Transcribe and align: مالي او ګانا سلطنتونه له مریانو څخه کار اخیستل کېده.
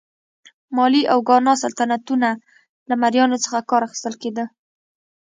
مالي 0.75 1.03
او 1.13 1.19
ګانا 1.27 1.53
سلطنتونه 1.63 2.29
له 2.87 2.93
مریانو 3.01 3.37
څخه 3.43 3.59
کار 3.69 3.81
اخیستل 3.87 4.13
کېده. 4.21 4.45